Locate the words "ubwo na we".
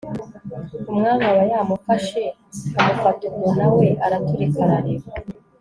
3.29-3.87